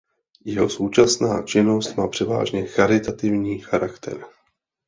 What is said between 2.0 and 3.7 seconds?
převážně charitativní